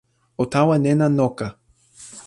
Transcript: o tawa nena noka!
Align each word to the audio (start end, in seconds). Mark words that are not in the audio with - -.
o 0.41 0.43
tawa 0.53 0.75
nena 0.83 1.05
noka! 1.17 1.47